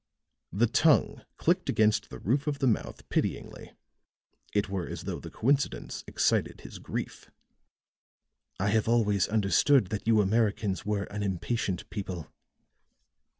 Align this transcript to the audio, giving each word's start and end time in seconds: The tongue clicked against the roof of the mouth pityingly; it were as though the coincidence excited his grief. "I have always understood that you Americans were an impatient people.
The 0.51 0.65
tongue 0.65 1.23
clicked 1.37 1.69
against 1.69 2.09
the 2.09 2.17
roof 2.17 2.47
of 2.47 2.57
the 2.57 2.65
mouth 2.65 3.07
pityingly; 3.09 3.73
it 4.51 4.67
were 4.67 4.87
as 4.87 5.03
though 5.03 5.19
the 5.19 5.29
coincidence 5.29 6.03
excited 6.07 6.61
his 6.61 6.79
grief. 6.79 7.29
"I 8.59 8.69
have 8.69 8.87
always 8.89 9.27
understood 9.27 9.89
that 9.91 10.07
you 10.07 10.19
Americans 10.19 10.87
were 10.87 11.03
an 11.11 11.21
impatient 11.21 11.87
people. 11.91 12.33